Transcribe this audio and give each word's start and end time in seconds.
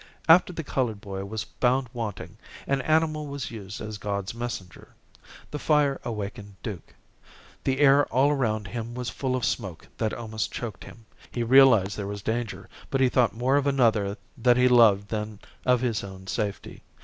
After 0.27 0.51
the 0.51 0.63
colored 0.63 0.99
boy 0.99 1.25
was 1.25 1.43
found 1.43 1.87
wanting, 1.93 2.37
an 2.65 2.81
animal 2.81 3.27
was 3.27 3.51
used 3.51 3.79
as 3.79 3.99
God's 3.99 4.33
messenger. 4.33 4.95
The 5.51 5.59
fire 5.59 6.01
awakened 6.03 6.55
Duke. 6.63 6.95
The 7.65 7.79
air 7.81 8.07
all 8.07 8.31
around 8.31 8.69
him 8.69 8.95
was 8.95 9.11
full 9.11 9.35
of 9.35 9.45
smoke 9.45 9.87
that 9.99 10.11
almost 10.11 10.51
choked 10.51 10.85
him. 10.85 11.05
He 11.31 11.43
realized 11.43 11.95
there 11.95 12.07
was 12.07 12.23
danger, 12.23 12.67
but 12.89 12.99
he 12.99 13.09
thought 13.09 13.35
more 13.35 13.57
of 13.57 13.67
another 13.67 14.17
that 14.39 14.57
he 14.57 14.67
loved 14.67 15.09
than 15.09 15.39
of 15.67 15.81
his 15.81 16.03
own 16.03 16.25
safety. 16.25 16.81